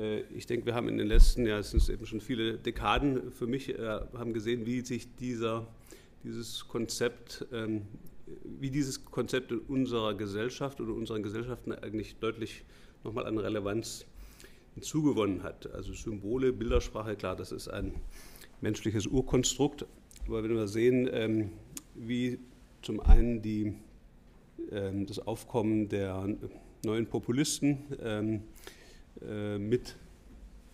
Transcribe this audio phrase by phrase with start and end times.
[0.00, 3.30] Äh, ich denke, wir haben in den letzten, ja, es sind eben schon viele Dekaden
[3.30, 5.66] für mich, äh, haben gesehen, wie sich dieser,
[6.24, 7.82] dieses Konzept, ähm,
[8.44, 12.64] wie dieses Konzept in unserer Gesellschaft oder unseren Gesellschaften eigentlich deutlich
[13.04, 14.06] nochmal an Relevanz
[14.74, 15.72] hinzugewonnen hat.
[15.72, 17.94] Also Symbole, Bildersprache, klar, das ist ein
[18.60, 19.84] menschliches Urkonstrukt.
[20.26, 21.50] Aber wenn wir sehen, ähm,
[21.94, 22.38] wie
[22.82, 23.74] zum einen die,
[24.70, 26.36] ähm, das Aufkommen der
[26.84, 27.78] neuen Populisten
[29.22, 29.96] äh, mit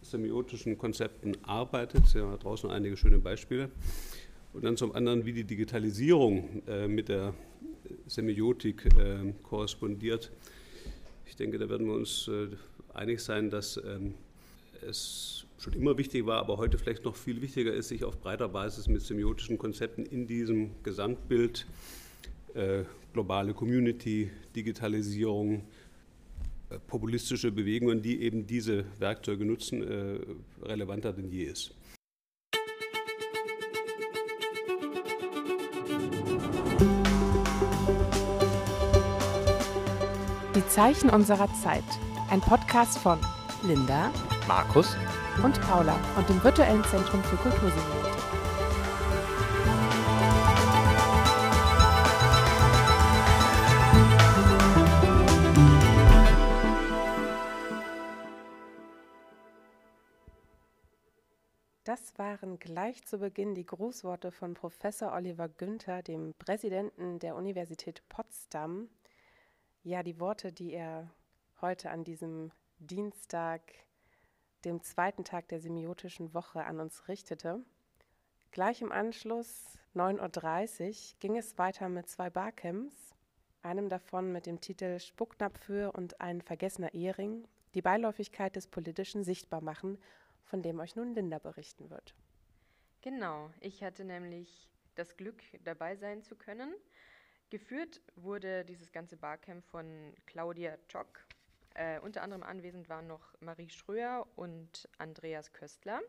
[0.03, 2.07] semiotischen Konzepten arbeitet.
[2.07, 3.71] Sie haben draußen einige schöne Beispiele.
[4.53, 7.35] Und dann zum anderen, wie die Digitalisierung äh, mit der
[8.07, 10.31] Semiotik äh, korrespondiert.
[11.27, 12.31] Ich denke, da werden wir uns
[12.95, 14.15] einig sein, dass ähm,
[14.89, 18.49] es schon immer wichtig war, aber heute vielleicht noch viel wichtiger ist, sich auf breiter
[18.49, 21.67] Basis mit semiotischen Konzepten in diesem Gesamtbild
[23.17, 25.63] globale Community, Digitalisierung, äh,
[26.79, 30.19] populistische Bewegungen, die eben diese Werkzeuge nutzen, äh,
[30.63, 31.75] relevanter denn je ist.
[40.55, 41.85] Die Zeichen unserer Zeit.
[42.31, 43.19] Ein Podcast von
[43.67, 44.13] Linda,
[44.49, 44.97] Markus
[45.43, 48.16] und Paula und dem Virtuellen Zentrum für Kultursemiotik.
[61.97, 68.07] Das waren gleich zu Beginn die Grußworte von Professor Oliver Günther, dem Präsidenten der Universität
[68.11, 68.91] Potsdam.
[69.83, 71.11] Ja, die Worte, die er
[71.63, 73.63] heute an diesem Dienstag,
[74.67, 77.65] dem zweiten Tag der semiotischen Woche, an uns richtete.
[78.51, 83.15] Gleich im Anschluss, 9.30 Uhr, ging es weiter mit zwei Barcamps,
[83.63, 89.25] einem davon mit dem Titel Spucknapf für und ein vergessener Ehering, die Beiläufigkeit des Politischen
[89.25, 89.97] sichtbar machen
[90.47, 92.15] von dem euch nun Linda berichten wird.
[93.03, 96.75] Genau, ich hatte nämlich das Glück, dabei sein zu können.
[97.51, 101.27] Geführt wurde dieses ganze Barcamp von Claudia Tschock.
[101.75, 106.01] Äh, unter anderem anwesend waren noch Marie Schröer und Andreas Köstler.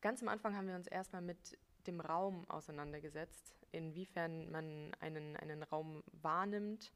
[0.00, 5.62] Ganz am Anfang haben wir uns erstmal mit dem Raum auseinandergesetzt, inwiefern man einen, einen
[5.62, 6.92] Raum wahrnimmt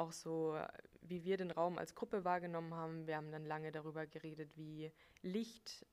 [0.00, 0.58] auch so,
[1.02, 3.06] wie wir den Raum als Gruppe wahrgenommen haben.
[3.06, 4.90] Wir haben dann lange darüber geredet, wie
[5.22, 5.86] Licht,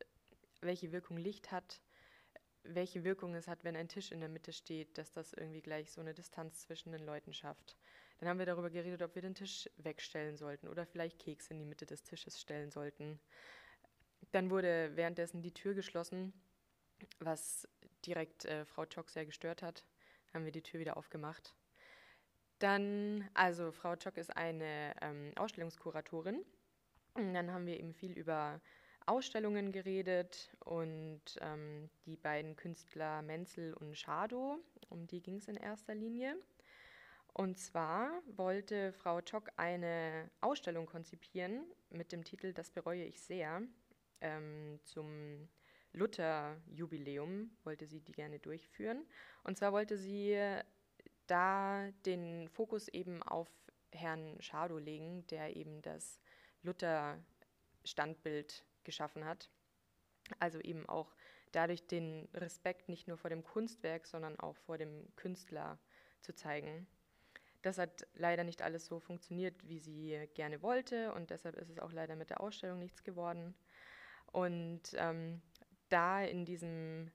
[0.61, 1.81] welche Wirkung Licht hat,
[2.63, 5.91] welche Wirkung es hat, wenn ein Tisch in der Mitte steht, dass das irgendwie gleich
[5.91, 7.77] so eine Distanz zwischen den Leuten schafft.
[8.17, 11.59] Dann haben wir darüber geredet, ob wir den Tisch wegstellen sollten oder vielleicht Keks in
[11.59, 13.19] die Mitte des Tisches stellen sollten.
[14.31, 16.33] Dann wurde währenddessen die Tür geschlossen,
[17.19, 17.67] was
[18.05, 19.85] direkt äh, Frau Chock sehr gestört hat.
[20.27, 21.53] Dann haben wir die Tür wieder aufgemacht
[22.59, 26.43] dann, also Frau Chock ist eine ähm, Ausstellungskuratorin.
[27.13, 28.61] Und dann haben wir eben viel über
[29.07, 34.59] Ausstellungen geredet und ähm, die beiden Künstler Menzel und Schado,
[34.89, 36.35] um die ging es in erster Linie.
[37.33, 43.61] Und zwar wollte Frau Chock eine Ausstellung konzipieren mit dem Titel Das bereue ich sehr.
[44.21, 45.47] Ähm, zum
[45.93, 49.05] Luther-Jubiläum wollte sie die gerne durchführen.
[49.43, 50.37] Und zwar wollte sie
[51.27, 53.49] da den Fokus eben auf
[53.91, 56.19] Herrn Schadow legen, der eben das
[56.63, 59.49] Luther-Standbild geschaffen hat.
[60.39, 61.15] Also eben auch
[61.51, 65.79] dadurch den Respekt nicht nur vor dem Kunstwerk, sondern auch vor dem Künstler
[66.21, 66.87] zu zeigen.
[67.61, 71.79] Das hat leider nicht alles so funktioniert, wie sie gerne wollte und deshalb ist es
[71.79, 73.55] auch leider mit der Ausstellung nichts geworden.
[74.31, 75.41] Und ähm,
[75.89, 77.11] da in diesem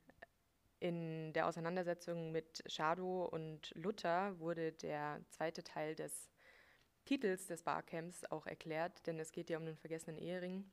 [0.83, 6.29] in der Auseinandersetzung mit Schadow und Luther wurde der zweite Teil des
[7.05, 10.69] Titels des Barcamps auch erklärt, denn es geht ja um den vergessenen Ehering.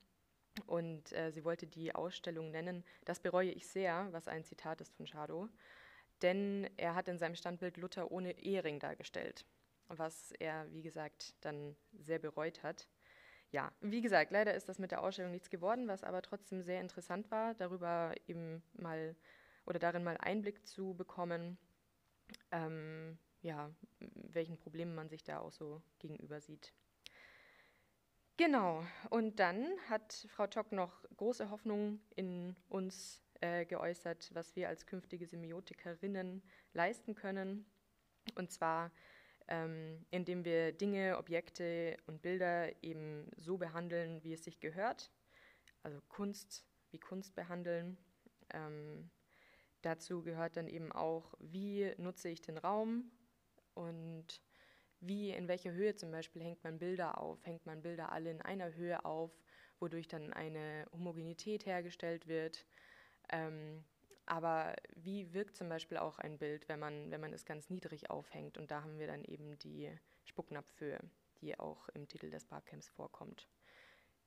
[0.66, 4.96] Und äh, sie wollte die Ausstellung nennen, das bereue ich sehr, was ein Zitat ist
[4.96, 5.48] von Schadow,
[6.24, 9.46] denn er hat in seinem Standbild Luther ohne Ehering dargestellt,
[9.90, 12.90] was er, wie gesagt, dann sehr bereut hat.
[13.52, 16.82] Ja, wie gesagt, leider ist das mit der Ausstellung nichts geworden, was aber trotzdem sehr
[16.82, 19.16] interessant war, darüber eben mal
[19.70, 21.58] oder darin mal Einblick zu bekommen,
[22.52, 26.74] ähm, ja, welchen Problemen man sich da auch so gegenüber sieht.
[28.38, 34.70] Genau, und dann hat Frau Chock noch große Hoffnung in uns äh, geäußert, was wir
[34.70, 36.42] als künftige Semiotikerinnen
[36.74, 37.66] leisten können.
[38.36, 38.92] Und zwar,
[39.48, 45.12] ähm, indem wir Dinge, Objekte und Bilder eben so behandeln, wie es sich gehört,
[45.84, 47.98] also Kunst wie Kunst behandeln,
[48.54, 49.10] ähm,
[49.82, 53.12] Dazu gehört dann eben auch, wie nutze ich den Raum
[53.74, 54.42] und
[55.00, 57.46] wie, in welcher Höhe zum Beispiel hängt man Bilder auf.
[57.46, 59.32] Hängt man Bilder alle in einer Höhe auf,
[59.80, 62.66] wodurch dann eine Homogenität hergestellt wird.
[63.30, 63.84] Ähm,
[64.26, 68.10] aber wie wirkt zum Beispiel auch ein Bild, wenn man, wenn man es ganz niedrig
[68.10, 68.58] aufhängt?
[68.58, 69.90] Und da haben wir dann eben die
[70.26, 71.00] Spucknapfhöhe,
[71.42, 73.48] die auch im Titel des Barcamps vorkommt.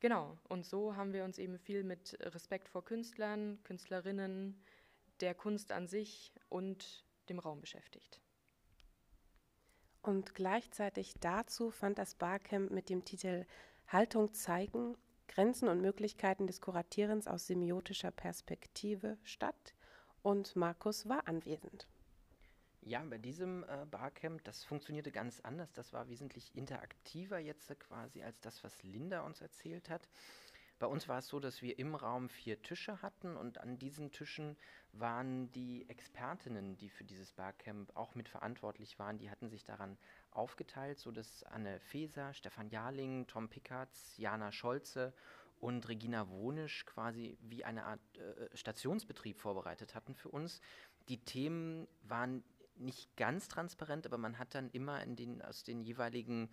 [0.00, 4.60] Genau, und so haben wir uns eben viel mit Respekt vor Künstlern, Künstlerinnen,
[5.22, 8.20] der Kunst an sich und dem Raum beschäftigt.
[10.02, 13.46] Und gleichzeitig dazu fand das Barcamp mit dem Titel
[13.86, 14.96] Haltung zeigen,
[15.28, 19.74] Grenzen und Möglichkeiten des Kuratierens aus semiotischer Perspektive statt
[20.22, 21.86] und Markus war anwesend.
[22.84, 25.72] Ja, bei diesem äh, Barcamp, das funktionierte ganz anders.
[25.72, 30.08] Das war wesentlich interaktiver jetzt äh, quasi als das, was Linda uns erzählt hat.
[30.82, 34.11] Bei uns war es so, dass wir im Raum vier Tische hatten und an diesen
[34.11, 34.56] Tischen
[34.90, 39.96] waren die Expertinnen, die für dieses Barcamp auch mitverantwortlich waren, die hatten sich daran
[40.32, 45.14] aufgeteilt, sodass Anne Feser, Stefan Jarling, Tom Pickartz, Jana Scholze
[45.61, 50.61] und Regina Wonisch quasi wie eine Art äh, Stationsbetrieb vorbereitet hatten für uns.
[51.08, 52.43] Die Themen waren
[52.75, 56.50] nicht ganz transparent, aber man hat dann immer den, aus den jeweiligen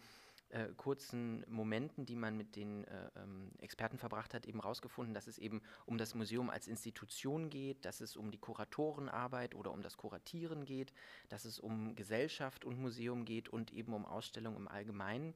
[0.49, 5.27] äh, kurzen Momenten, die man mit den äh, ähm, Experten verbracht hat, eben herausgefunden, dass
[5.27, 9.81] es eben um das Museum als Institution geht, dass es um die Kuratorenarbeit oder um
[9.81, 10.93] das Kuratieren geht,
[11.29, 15.33] dass es um Gesellschaft und Museum geht und eben um Ausstellungen im Allgemeinen.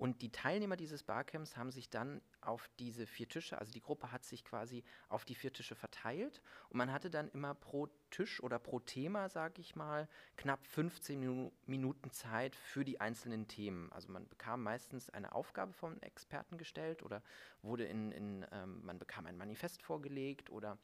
[0.00, 4.10] Und die Teilnehmer dieses Barcamps haben sich dann auf diese vier Tische, also die Gruppe
[4.10, 8.42] hat sich quasi auf die vier Tische verteilt und man hatte dann immer pro Tisch
[8.42, 10.08] oder pro Thema, sage ich mal,
[10.38, 13.92] knapp 15 Minu Minuten Zeit für die einzelnen Themen.
[13.92, 17.22] Also man bekam meistens eine Aufgabe vom Experten gestellt oder
[17.60, 20.78] wurde in, in ähm, man bekam ein Manifest vorgelegt oder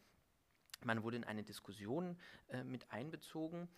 [0.85, 3.71] man wurde in eine Diskussion äh, mit einbezogen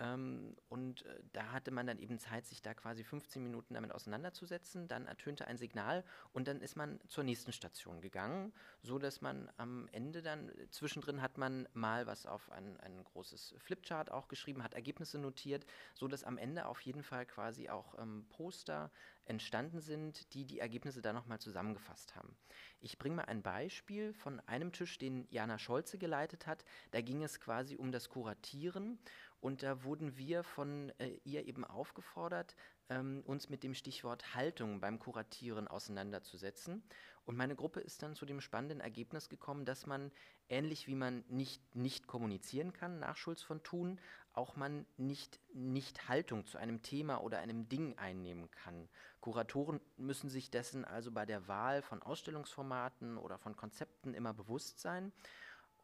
[0.00, 3.92] ähm, und äh, da hatte man dann eben Zeit, sich da quasi 15 Minuten damit
[3.92, 4.88] auseinanderzusetzen.
[4.88, 8.52] Dann ertönte ein Signal und dann ist man zur nächsten Station gegangen,
[8.82, 13.54] so dass man am Ende dann, zwischendrin hat man mal was auf ein, ein großes
[13.58, 17.98] Flipchart auch geschrieben, hat Ergebnisse notiert, so dass am Ende auf jeden Fall quasi auch
[17.98, 18.90] ähm, Poster
[19.26, 22.36] entstanden sind, die die Ergebnisse dann nochmal zusammengefasst haben.
[22.80, 26.64] Ich bringe mal ein Beispiel von einem Tisch, den Jana Scholze geleitet hat.
[26.90, 28.98] Da ging es quasi um das Kuratieren
[29.44, 32.56] und da wurden wir von äh, ihr eben aufgefordert,
[32.88, 36.82] ähm, uns mit dem Stichwort Haltung beim Kuratieren auseinanderzusetzen.
[37.26, 40.10] Und meine Gruppe ist dann zu dem spannenden Ergebnis gekommen, dass man,
[40.48, 44.00] ähnlich wie man nicht nicht kommunizieren kann, nach Schulz von Thun,
[44.32, 48.88] auch man nicht nicht Haltung zu einem Thema oder einem Ding einnehmen kann.
[49.20, 54.80] Kuratoren müssen sich dessen also bei der Wahl von Ausstellungsformaten oder von Konzepten immer bewusst
[54.80, 55.12] sein.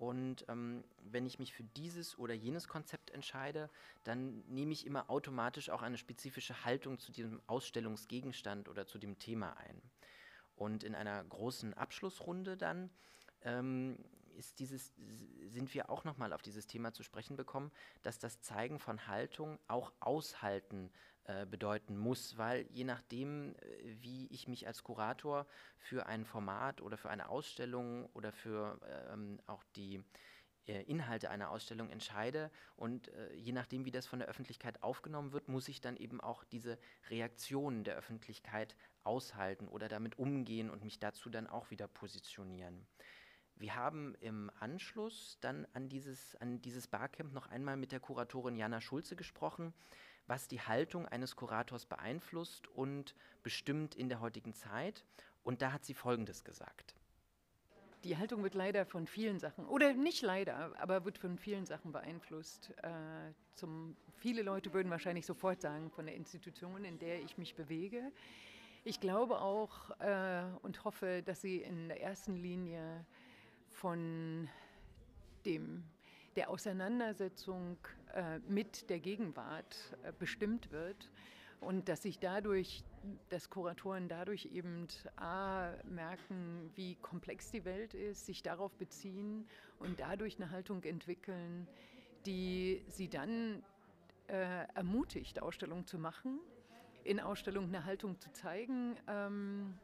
[0.00, 3.68] Und ähm, wenn ich mich für dieses oder jenes Konzept entscheide,
[4.02, 9.18] dann nehme ich immer automatisch auch eine spezifische Haltung zu diesem Ausstellungsgegenstand oder zu dem
[9.18, 9.82] Thema ein.
[10.56, 12.88] Und in einer großen Abschlussrunde dann
[13.42, 13.98] ähm,
[14.38, 14.94] ist dieses,
[15.44, 17.70] sind wir auch nochmal auf dieses Thema zu sprechen bekommen,
[18.00, 20.90] dass das Zeigen von Haltung auch aushalten
[21.24, 25.46] äh, bedeuten muss, weil je nachdem, äh, wie ich mich als Kurator
[25.78, 28.80] für ein Format oder für eine Ausstellung oder für
[29.12, 30.02] ähm, auch die
[30.66, 35.32] äh, Inhalte einer Ausstellung entscheide und äh, je nachdem, wie das von der Öffentlichkeit aufgenommen
[35.32, 36.78] wird, muss ich dann eben auch diese
[37.08, 42.86] Reaktionen der Öffentlichkeit aushalten oder damit umgehen und mich dazu dann auch wieder positionieren.
[43.56, 48.56] Wir haben im Anschluss dann an dieses, an dieses Barcamp noch einmal mit der Kuratorin
[48.56, 49.74] Jana Schulze gesprochen,
[50.30, 55.04] was die Haltung eines Kurators beeinflusst und bestimmt in der heutigen Zeit.
[55.42, 56.94] Und da hat sie Folgendes gesagt.
[58.04, 61.90] Die Haltung wird leider von vielen Sachen, oder nicht leider, aber wird von vielen Sachen
[61.90, 62.72] beeinflusst.
[62.82, 67.56] Äh, zum, viele Leute würden wahrscheinlich sofort sagen, von der Institution, in der ich mich
[67.56, 68.12] bewege.
[68.84, 73.04] Ich glaube auch äh, und hoffe, dass sie in der ersten Linie
[73.68, 74.48] von
[75.44, 75.82] dem,
[76.36, 77.76] der Auseinandersetzung
[78.48, 81.10] mit der Gegenwart äh, bestimmt wird
[81.60, 82.82] und dass sich dadurch,
[83.28, 89.46] dass Kuratoren dadurch eben A, merken, wie komplex die Welt ist, sich darauf beziehen
[89.78, 91.68] und dadurch eine Haltung entwickeln,
[92.26, 93.62] die sie dann
[94.28, 96.40] äh, ermutigt, Ausstellungen zu machen,
[97.04, 99.74] in Ausstellungen eine Haltung zu zeigen, ähm,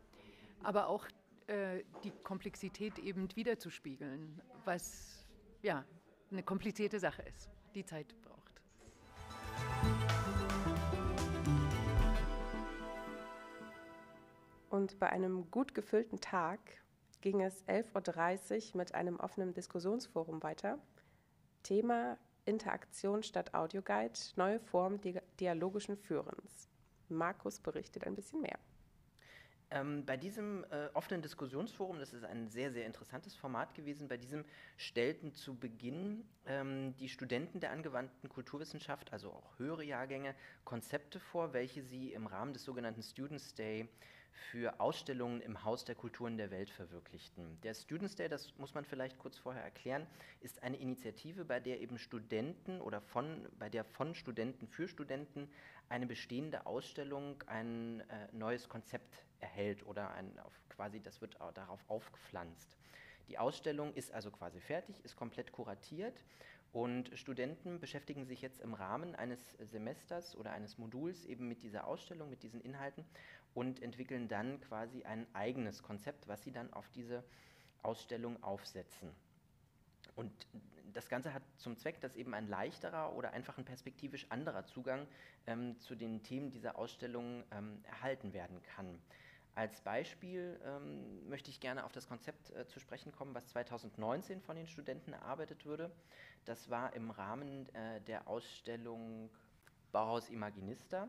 [0.62, 1.06] aber auch
[1.46, 5.26] äh, die Komplexität eben wiederzuspiegeln, was
[5.62, 5.84] ja
[6.30, 8.60] eine komplizierte Sache ist, die Zeit braucht.
[14.70, 16.58] Und bei einem gut gefüllten Tag
[17.20, 20.78] ging es 11.30 Uhr mit einem offenen Diskussionsforum weiter.
[21.62, 25.00] Thema Interaktion statt Audioguide, neue Form
[25.40, 26.68] dialogischen Führens.
[27.08, 28.58] Markus berichtet ein bisschen mehr.
[29.70, 34.16] Ähm, bei diesem äh, offenen Diskussionsforum, das ist ein sehr, sehr interessantes Format gewesen, bei
[34.16, 34.44] diesem
[34.76, 41.52] stellten zu Beginn ähm, die Studenten der angewandten Kulturwissenschaft, also auch höhere Jahrgänge, Konzepte vor,
[41.52, 43.88] welche sie im Rahmen des sogenannten Students Day
[44.36, 47.60] für Ausstellungen im Haus der Kulturen der Welt verwirklichten.
[47.62, 50.06] Der Students Day, das muss man vielleicht kurz vorher erklären,
[50.40, 55.50] ist eine Initiative, bei der eben Studenten oder von, bei der von Studenten für Studenten
[55.88, 60.38] eine bestehende Ausstellung ein äh, neues Konzept erhält oder ein,
[60.68, 62.76] quasi das wird darauf aufgepflanzt.
[63.28, 66.24] Die Ausstellung ist also quasi fertig, ist komplett kuratiert
[66.72, 71.86] und Studenten beschäftigen sich jetzt im Rahmen eines Semesters oder eines Moduls eben mit dieser
[71.86, 73.04] Ausstellung, mit diesen Inhalten
[73.56, 77.24] und entwickeln dann quasi ein eigenes Konzept, was sie dann auf diese
[77.82, 79.10] Ausstellung aufsetzen.
[80.14, 80.30] Und
[80.92, 85.06] das Ganze hat zum Zweck, dass eben ein leichterer oder einfach ein perspektivisch anderer Zugang
[85.46, 89.00] ähm, zu den Themen dieser Ausstellung ähm, erhalten werden kann.
[89.54, 94.42] Als Beispiel ähm, möchte ich gerne auf das Konzept äh, zu sprechen kommen, was 2019
[94.42, 95.90] von den Studenten erarbeitet wurde.
[96.44, 99.30] Das war im Rahmen äh, der Ausstellung
[99.92, 101.08] Bauhaus Imaginista.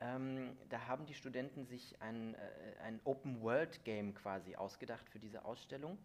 [0.00, 5.98] Ähm, da haben die Studenten sich ein, äh, ein Open-World-Game quasi ausgedacht für diese Ausstellung.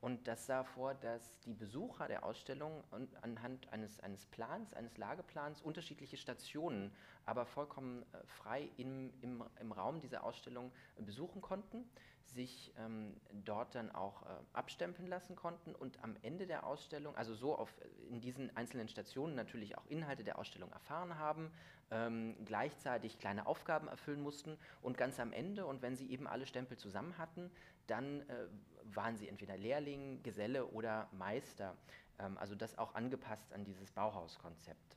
[0.00, 2.82] Und das sah vor, dass die Besucher der Ausstellung
[3.20, 6.92] anhand eines, eines Plans, eines Lageplans, unterschiedliche Stationen,
[7.26, 11.84] aber vollkommen äh, frei im, im, im Raum dieser Ausstellung äh, besuchen konnten,
[12.24, 13.14] sich ähm,
[13.44, 17.74] dort dann auch äh, abstempeln lassen konnten und am Ende der Ausstellung, also so auf,
[18.08, 21.50] in diesen einzelnen Stationen natürlich auch Inhalte der Ausstellung erfahren haben,
[21.90, 26.46] ähm, gleichzeitig kleine Aufgaben erfüllen mussten und ganz am Ende und wenn sie eben alle
[26.46, 27.50] Stempel zusammen hatten,
[27.86, 28.46] dann äh,
[28.94, 31.76] waren sie entweder Lehrling, Geselle oder Meister.
[32.18, 34.96] Ähm, also das auch angepasst an dieses Bauhauskonzept.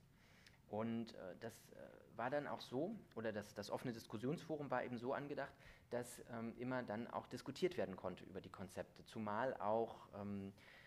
[0.69, 4.97] Und äh, das äh, war dann auch so, oder das, das offene Diskussionsforum war eben
[4.97, 5.53] so angedacht,
[5.89, 10.82] dass ähm, immer dann auch diskutiert werden konnte über die Konzepte, zumal auch ähm, äh,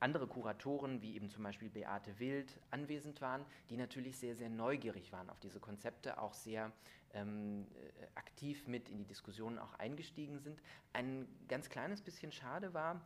[0.00, 5.12] andere Kuratoren, wie eben zum Beispiel Beate Wild, anwesend waren, die natürlich sehr, sehr neugierig
[5.12, 6.72] waren auf diese Konzepte, auch sehr
[7.12, 10.60] ähm, äh, aktiv mit in die Diskussionen auch eingestiegen sind.
[10.92, 13.00] Ein ganz kleines bisschen schade war,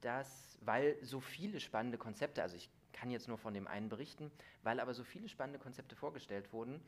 [0.00, 4.30] dass, weil so viele spannende Konzepte, also ich kann jetzt nur von dem einen berichten,
[4.62, 6.80] weil aber so viele spannende Konzepte vorgestellt wurden,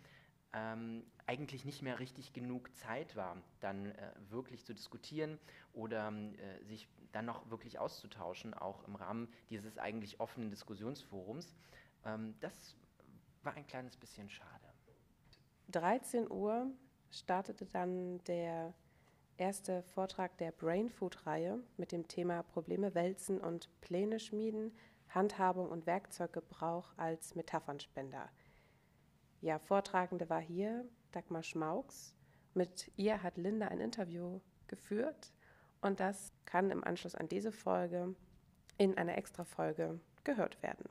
[0.53, 5.39] ähm, eigentlich nicht mehr richtig genug Zeit war, dann äh, wirklich zu diskutieren
[5.73, 11.55] oder äh, sich dann noch wirklich auszutauschen, auch im Rahmen dieses eigentlich offenen Diskussionsforums.
[12.05, 12.77] Ähm, das
[13.43, 14.49] war ein kleines bisschen schade.
[15.71, 16.71] 13 Uhr
[17.11, 18.75] startete dann der
[19.37, 24.77] erste Vortrag der Brain Food Reihe mit dem Thema Probleme wälzen und Pläne schmieden,
[25.09, 28.31] Handhabung und Werkzeuggebrauch als Metaphernspender.
[29.43, 32.15] Ja, Vortragende war hier Dagmar Schmauks.
[32.55, 35.33] Mit ihr hat Linda ein Interview geführt
[35.81, 38.15] und das kann im Anschluss an diese Folge
[38.79, 40.89] in einer Extra-Folge gehört werden.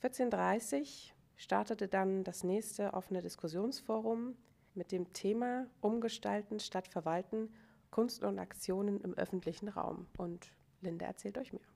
[0.00, 4.36] 14.30 Uhr startete dann das nächste offene Diskussionsforum
[4.74, 7.52] mit dem Thema Umgestalten statt Verwalten,
[7.90, 10.06] Kunst und Aktionen im öffentlichen Raum.
[10.16, 11.71] Und Linda erzählt euch mehr.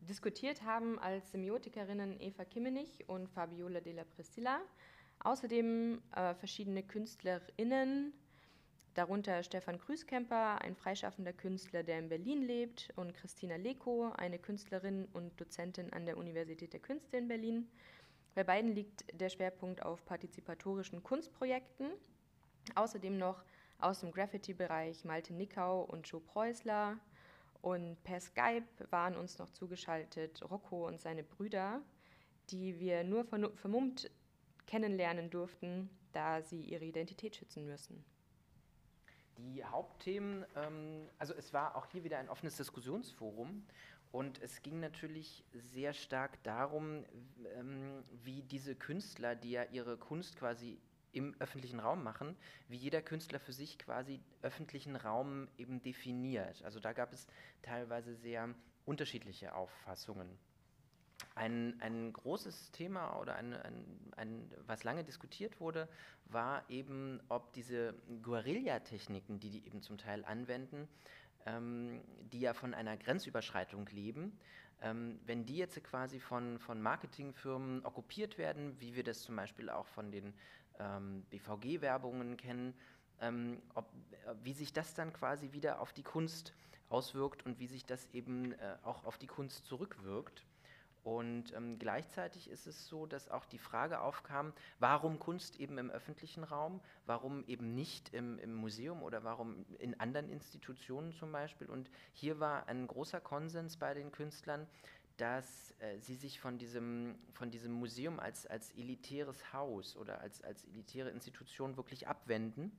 [0.00, 4.60] Diskutiert haben als Semiotikerinnen Eva Kimmenich und Fabiola della Priscilla,
[5.20, 8.14] außerdem äh, verschiedene KünstlerInnen,
[8.94, 15.06] darunter Stefan Grüßkemper, ein freischaffender Künstler, der in Berlin lebt, und Christina Leko, eine Künstlerin
[15.12, 17.68] und Dozentin an der Universität der Künste in Berlin.
[18.34, 21.90] Bei beiden liegt der Schwerpunkt auf partizipatorischen Kunstprojekten.
[22.74, 23.44] Außerdem noch
[23.78, 26.98] aus dem Graffiti-Bereich Malte Nickau und Joe Preußler,
[27.62, 31.82] und per Skype waren uns noch zugeschaltet Rocco und seine Brüder,
[32.50, 33.24] die wir nur
[33.54, 34.10] vermummt
[34.66, 38.04] kennenlernen durften, da sie ihre Identität schützen müssen.
[39.38, 43.64] Die Hauptthemen, ähm, also es war auch hier wieder ein offenes Diskussionsforum
[44.12, 47.04] und es ging natürlich sehr stark darum,
[47.56, 50.78] ähm, wie diese Künstler, die ja ihre Kunst quasi
[51.12, 52.36] im öffentlichen Raum machen,
[52.68, 56.62] wie jeder Künstler für sich quasi öffentlichen Raum eben definiert.
[56.64, 57.26] Also da gab es
[57.62, 58.54] teilweise sehr
[58.86, 60.38] unterschiedliche Auffassungen.
[61.34, 63.84] Ein, ein großes Thema oder ein, ein,
[64.16, 65.88] ein, was lange diskutiert wurde,
[66.26, 70.88] war eben, ob diese Guerilla-Techniken, die die eben zum Teil anwenden,
[71.46, 72.00] ähm,
[72.32, 74.38] die ja von einer Grenzüberschreitung leben,
[74.82, 79.68] ähm, wenn die jetzt quasi von, von Marketingfirmen okkupiert werden, wie wir das zum Beispiel
[79.68, 80.34] auch von den
[80.80, 82.74] ähm, BVG-Werbungen kennen,
[83.20, 83.86] ähm, ob,
[84.26, 86.54] äh, wie sich das dann quasi wieder auf die Kunst
[86.88, 90.44] auswirkt und wie sich das eben äh, auch auf die Kunst zurückwirkt.
[91.02, 95.90] Und ähm, gleichzeitig ist es so, dass auch die Frage aufkam, warum Kunst eben im
[95.90, 101.68] öffentlichen Raum, warum eben nicht im, im, Museum oder warum in anderen Institutionen zum Beispiel.
[101.68, 104.66] Und hier war ein großer Konsens bei den Künstlern,
[105.20, 110.42] dass äh, sie sich von diesem, von diesem Museum als, als elitäres Haus oder als,
[110.42, 112.72] als elitäre Institution wirklich abwenden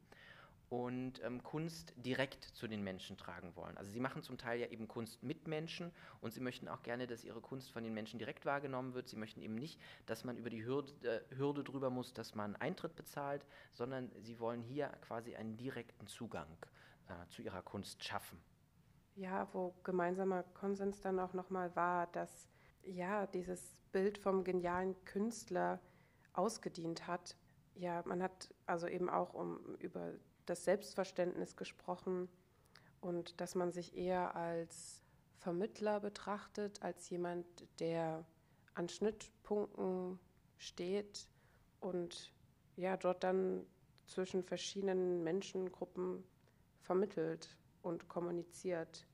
[0.70, 3.78] und ähm, Kunst direkt zu den Menschen tragen wollen.
[3.78, 7.06] Also sie machen zum Teil ja eben Kunst mit Menschen und sie möchten auch gerne,
[7.06, 9.08] dass ihre Kunst von den Menschen direkt wahrgenommen wird.
[9.08, 10.94] Sie möchten eben nicht, dass man über die Hürde,
[11.30, 16.08] äh, Hürde drüber muss, dass man Eintritt bezahlt, sondern sie wollen hier quasi einen direkten
[16.08, 16.58] Zugang
[17.08, 18.40] äh, zu ihrer Kunst schaffen.
[19.16, 22.48] Ja, wo gemeinsamer Konsens dann auch nochmal war, dass
[22.84, 25.80] ja dieses Bild vom genialen Künstler
[26.34, 27.36] ausgedient hat.
[27.76, 30.14] Ja, man hat also eben auch um über
[30.46, 32.30] das Selbstverständnis gesprochen
[33.02, 35.02] und dass man sich eher als
[35.38, 37.46] Vermittler betrachtet, als jemand,
[37.80, 38.26] der
[38.74, 40.20] an Schnittpunkten
[40.58, 41.28] steht
[41.80, 42.34] und
[42.76, 43.66] ja, dort dann
[44.08, 46.24] zwischen verschiedenen Menschengruppen
[46.80, 49.06] vermittelt und kommuniziert.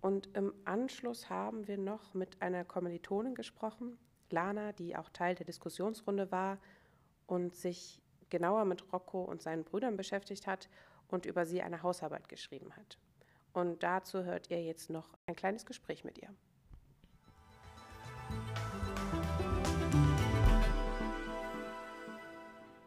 [0.00, 3.98] Und im Anschluss haben wir noch mit einer Kommilitonin gesprochen,
[4.30, 6.58] Lana, die auch Teil der Diskussionsrunde war
[7.26, 8.00] und sich
[8.30, 10.68] genauer mit Rocco und seinen Brüdern beschäftigt hat
[11.08, 12.98] und über sie eine Hausarbeit geschrieben hat.
[13.52, 16.32] Und dazu hört ihr jetzt noch ein kleines Gespräch mit ihr.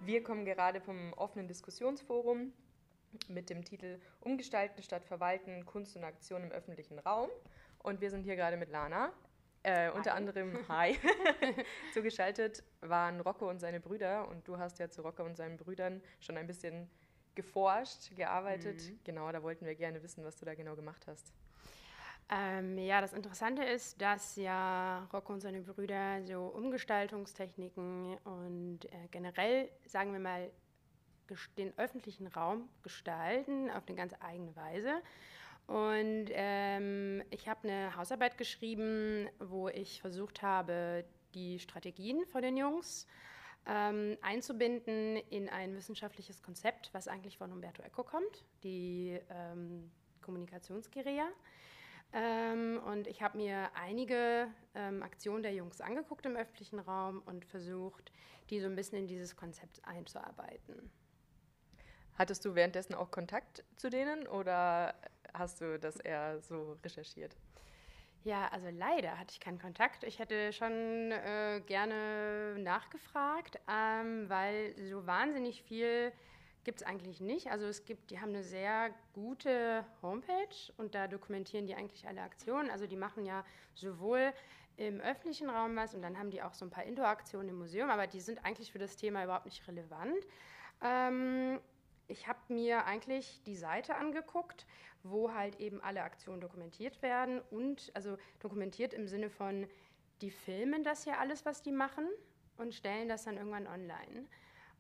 [0.04, 2.54] Wir kommen gerade vom offenen Diskussionsforum
[3.28, 7.30] mit dem Titel Umgestalten statt Verwalten, Kunst und Aktion im öffentlichen Raum.
[7.80, 9.12] Und wir sind hier gerade mit Lana.
[9.64, 10.98] Äh, unter anderem, hi,
[11.94, 16.02] zugeschaltet waren Rocco und seine Brüder und du hast ja zu Rocco und seinen Brüdern
[16.20, 16.90] schon ein bisschen
[17.36, 18.82] geforscht, gearbeitet.
[18.82, 19.00] Mhm.
[19.04, 21.32] Genau, da wollten wir gerne wissen, was du da genau gemacht hast.
[22.34, 29.08] Ähm, ja, das Interessante ist, dass ja Rocco und seine Brüder so Umgestaltungstechniken und äh,
[29.12, 30.50] generell, sagen wir mal,
[31.58, 35.02] den öffentlichen Raum gestalten auf eine ganz eigene Weise.
[35.68, 42.58] Und ähm, ich habe eine Hausarbeit geschrieben, wo ich versucht habe, die Strategien von den
[42.58, 43.08] Jungs
[43.66, 51.30] ähm, einzubinden in ein wissenschaftliches Konzept, was eigentlich von Umberto Eco kommt, die ähm, Kommunikationsguerilla.
[52.14, 57.46] Ähm, und ich habe mir einige ähm, Aktionen der Jungs angeguckt im öffentlichen Raum und
[57.46, 58.12] versucht,
[58.50, 60.92] die so ein bisschen in dieses Konzept einzuarbeiten.
[62.22, 64.94] Hattest du währenddessen auch Kontakt zu denen oder
[65.34, 67.36] hast du das eher so recherchiert?
[68.24, 70.04] Ja, also leider hatte ich keinen Kontakt.
[70.04, 76.12] Ich hätte schon äh, gerne nachgefragt, ähm, weil so wahnsinnig viel
[76.64, 77.50] gibt es eigentlich nicht.
[77.50, 82.22] Also es gibt, die haben eine sehr gute Homepage und da dokumentieren die eigentlich alle
[82.22, 82.70] Aktionen.
[82.70, 84.32] Also die machen ja sowohl
[84.78, 87.90] im öffentlichen Raum was und dann haben die auch so ein paar Indoor-Aktionen im Museum,
[87.90, 90.24] aber die sind eigentlich für das Thema überhaupt nicht relevant.
[90.84, 91.60] Ähm,
[92.08, 94.66] ich habe mir eigentlich die Seite angeguckt,
[95.04, 99.68] wo halt eben alle Aktionen dokumentiert werden und also dokumentiert im Sinne von,
[100.22, 102.08] die filmen das ja alles, was die machen
[102.58, 104.28] und stellen das dann irgendwann online.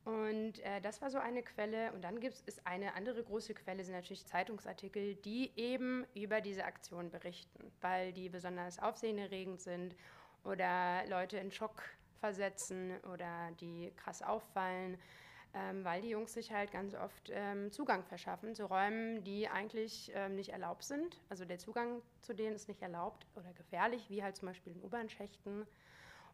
[0.03, 1.91] Und äh, das war so eine Quelle.
[1.93, 6.65] Und dann gibt es eine andere große Quelle, sind natürlich Zeitungsartikel, die eben über diese
[6.65, 9.95] Aktion berichten, weil die besonders aufsehenerregend sind
[10.43, 11.83] oder Leute in Schock
[12.19, 14.97] versetzen oder die krass auffallen
[15.53, 20.11] ähm, weil die Jungs sich halt ganz oft ähm, Zugang verschaffen zu Räumen, die eigentlich
[20.15, 21.19] ähm, nicht erlaubt sind.
[21.29, 24.83] Also der Zugang zu denen ist nicht erlaubt oder gefährlich, wie halt zum Beispiel in
[24.83, 25.67] U-Bahn-Schächten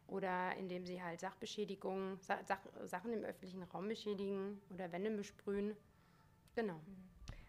[0.06, 5.76] oder indem sie halt Sachbeschädigungen, Sa Sach Sachen im öffentlichen Raum beschädigen oder Wände besprühen.
[6.54, 6.80] Genau.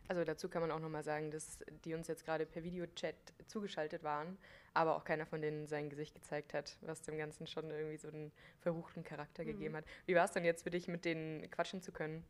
[0.08, 4.04] Also dazu kann man auch nochmal sagen, dass die uns jetzt gerade per Videochat zugeschaltet
[4.04, 4.40] waren,
[4.74, 8.08] aber auch keiner von denen sein Gesicht gezeigt hat, was dem Ganzen schon irgendwie so
[8.08, 9.48] einen verruchten Charakter mhm.
[9.48, 9.86] gegeben hat.
[10.06, 12.24] Wie war es denn jetzt für dich, mit denen quatschen zu können?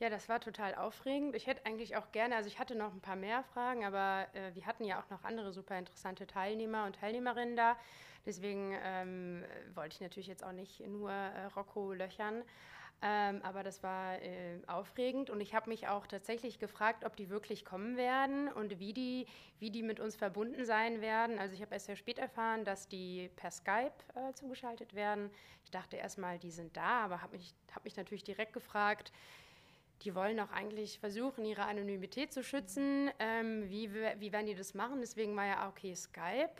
[0.00, 1.36] Ja, das war total aufregend.
[1.36, 4.54] Ich hätte eigentlich auch gerne, also ich hatte noch ein paar mehr Fragen, aber äh,
[4.54, 7.76] wir hatten ja auch noch andere super interessante Teilnehmer und Teilnehmerinnen da.
[8.24, 12.42] Deswegen ähm, wollte ich natürlich jetzt auch nicht nur äh, Rocco löchern.
[13.02, 17.30] Ähm, aber das war äh, aufregend und ich habe mich auch tatsächlich gefragt, ob die
[17.30, 19.26] wirklich kommen werden und wie die,
[19.58, 21.38] wie die mit uns verbunden sein werden.
[21.38, 25.30] Also ich habe erst sehr spät erfahren, dass die per Skype äh, zugeschaltet werden.
[25.64, 29.12] Ich dachte erstmal, die sind da, aber habe mich, hab mich natürlich direkt gefragt,
[30.02, 33.10] die wollen auch eigentlich versuchen, ihre Anonymität zu schützen.
[33.18, 35.00] Ähm, wie, wie werden die das machen?
[35.00, 36.52] Deswegen war ja, okay, Skype.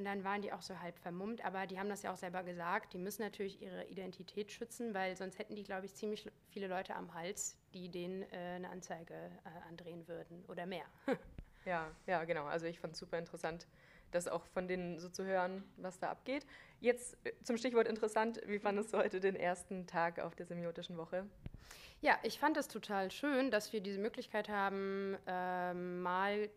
[0.00, 2.42] Und dann waren die auch so halb vermummt, aber die haben das ja auch selber
[2.42, 2.94] gesagt.
[2.94, 6.96] Die müssen natürlich ihre Identität schützen, weil sonst hätten die, glaube ich, ziemlich viele Leute
[6.96, 10.86] am Hals, die denen äh, eine Anzeige äh, andrehen würden oder mehr.
[11.66, 12.46] Ja, ja, genau.
[12.46, 13.66] Also ich fand es super interessant,
[14.12, 16.46] das auch von denen so zu hören, was da abgeht.
[16.80, 20.96] Jetzt äh, zum Stichwort interessant, wie fandest du heute den ersten Tag auf der semiotischen
[20.96, 21.26] Woche?
[22.00, 26.48] Ja, ich fand es total schön, dass wir diese Möglichkeit haben, ähm, mal,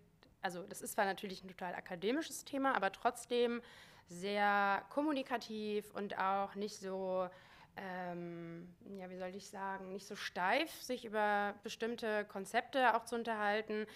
[0.43, 3.61] also das ist zwar natürlich ein total akademisches Thema, aber trotzdem
[4.07, 7.27] sehr kommunikativ und auch nicht so,
[7.77, 13.15] ähm, ja, wie soll ich sagen, nicht so steif, sich über bestimmte Konzepte auch zu
[13.15, 13.87] unterhalten.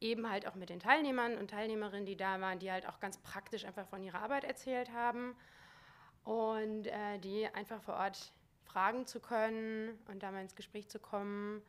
[0.00, 3.18] Eben halt auch mit den Teilnehmern und Teilnehmerinnen, die da waren, die halt auch ganz
[3.18, 5.34] praktisch einfach von ihrer Arbeit erzählt haben
[6.24, 8.32] und äh, die einfach vor Ort
[8.64, 11.62] fragen zu können und da mal ins Gespräch zu kommen.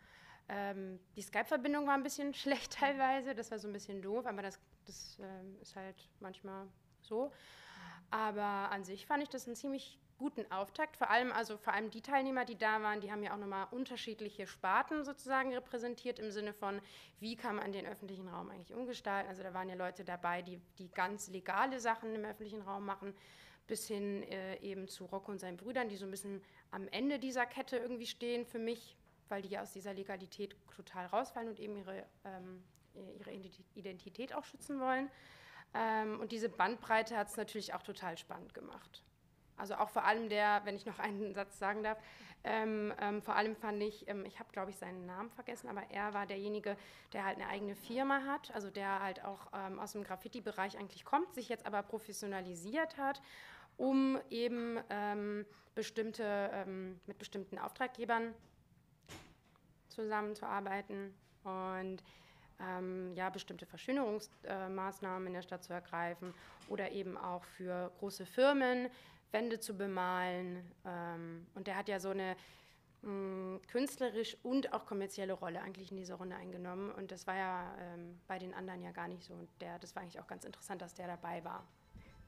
[0.50, 4.42] Ähm, die Skype-Verbindung war ein bisschen schlecht teilweise, das war so ein bisschen doof, aber
[4.42, 6.68] das, das äh, ist halt manchmal
[7.02, 7.32] so.
[8.10, 10.98] Aber an sich fand ich das einen ziemlich guten Auftakt.
[10.98, 13.68] Vor allem, also vor allem die Teilnehmer, die da waren, die haben ja auch nochmal
[13.72, 16.82] unterschiedliche Sparten sozusagen repräsentiert im Sinne von,
[17.20, 19.30] wie kann man den öffentlichen Raum eigentlich umgestalten.
[19.30, 23.14] Also da waren ja Leute dabei, die, die ganz legale Sachen im öffentlichen Raum machen,
[23.68, 27.20] bis hin äh, eben zu Rocco und seinen Brüdern, die so ein bisschen am Ende
[27.20, 28.97] dieser Kette irgendwie stehen für mich,
[29.30, 32.64] weil die ja aus dieser Legalität total rausfallen und eben ihre, ähm,
[33.20, 33.32] ihre
[33.76, 35.10] Identität auch schützen wollen.
[35.74, 39.04] Ähm, und diese Bandbreite hat es natürlich auch total spannend gemacht.
[39.58, 41.98] Also auch vor allem der, wenn ich noch einen Satz sagen darf,
[42.44, 45.82] ähm, ähm, vor allem fand ich, ähm, ich habe glaube ich seinen Namen vergessen, aber
[45.90, 46.78] er war derjenige,
[47.12, 51.04] der halt eine eigene Firma hat, also der halt auch ähm, aus dem Graffiti-Bereich eigentlich
[51.04, 53.22] kommt, sich jetzt aber professionalisiert hat,
[53.76, 58.34] um eben ähm, bestimmte, ähm, mit bestimmten Auftraggebern
[59.98, 62.04] zusammenzuarbeiten und
[62.60, 66.34] ähm, ja, bestimmte Verschönerungsmaßnahmen in der Stadt zu ergreifen
[66.70, 68.90] oder eben auch für große Firmen
[69.32, 70.72] Wände zu bemalen.
[70.86, 72.36] Ähm, und der hat ja so eine
[73.02, 76.92] mh, mm, künstlerisch und auch kommerzielle Rolle eigentlich in dieser Runde eingenommen.
[76.92, 79.34] Und das war ja ähm, bei den anderen ja gar nicht so.
[79.34, 81.68] Und der, das war eigentlich auch ganz interessant, dass der dabei war.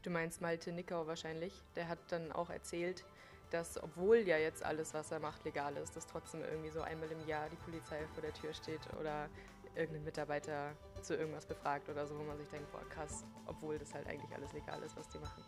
[0.02, 1.54] Du meinst Malte Nickau wahrscheinlich.
[1.76, 3.04] Der hat dann auch erzählt,
[3.50, 7.12] dass obwohl ja jetzt alles, was er macht, legal ist, dass trotzdem irgendwie so einmal
[7.12, 9.30] im Jahr die Polizei vor der Tür steht oder
[9.76, 13.94] irgendeinen Mitarbeiter zu irgendwas befragt oder so, wo man sich denkt, boah krass, obwohl das
[13.94, 15.44] halt eigentlich alles legal ist, was die machen.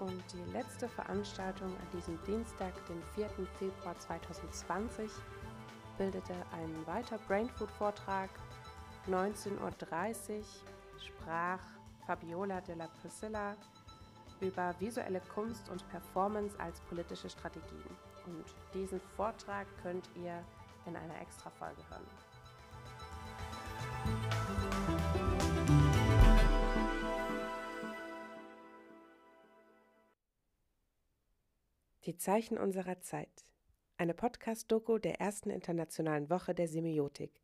[0.00, 3.28] Und die letzte Veranstaltung an diesem Dienstag, den 4.
[3.58, 5.10] Februar 2020,
[5.98, 8.30] bildete ein weiter Brainfood-Vortrag.
[9.06, 10.44] 19.30 Uhr
[10.98, 11.60] sprach
[12.06, 13.54] Fabiola de la Priscilla
[14.40, 17.96] über visuelle Kunst und Performance als politische Strategien.
[18.26, 20.44] Und diesen Vortrag könnt ihr
[20.86, 22.06] in einer Extra-Folge hören.
[32.06, 33.44] Die Zeichen unserer Zeit.
[33.96, 37.40] Eine Podcast-Doku der ersten internationalen Woche der Semiotik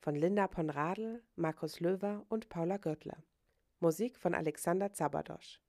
[0.00, 3.22] von Linda Ponradl, Markus Löwer und Paula Görtler.
[3.78, 5.60] Musik von Alexander Zabadosch.